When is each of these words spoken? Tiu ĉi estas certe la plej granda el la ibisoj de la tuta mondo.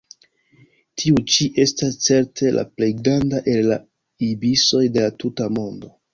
Tiu 1.01 1.19
ĉi 1.33 1.45
estas 1.63 1.97
certe 2.05 2.55
la 2.57 2.65
plej 2.79 2.89
granda 3.03 3.43
el 3.55 3.71
la 3.75 3.79
ibisoj 4.31 4.83
de 4.97 5.07
la 5.07 5.15
tuta 5.23 5.53
mondo. 5.61 5.95